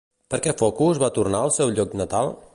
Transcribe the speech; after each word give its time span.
Per 0.33 0.37
què 0.45 0.53
Focos 0.61 1.03
va 1.05 1.11
tornar 1.19 1.43
al 1.49 1.55
seu 1.61 1.77
lloc 1.79 1.97
natal? 2.05 2.35